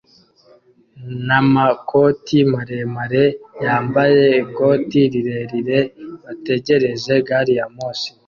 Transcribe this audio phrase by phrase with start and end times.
[1.27, 3.25] namakoti maremare
[3.65, 5.79] yambaye ikoti rirerire
[6.23, 8.09] bategereje gari ya moshi